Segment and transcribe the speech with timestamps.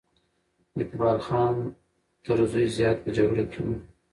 [0.81, 1.55] اقبال خان
[2.23, 3.75] تر زوی زیات په جګړه کې وو.